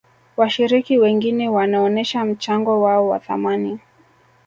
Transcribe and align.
washiriki 0.37 0.97
wengine 0.97 1.49
wanaonesha 1.49 2.25
mchango 2.25 2.81
wao 2.81 3.07
wa 3.07 3.19
thamani 3.19 3.79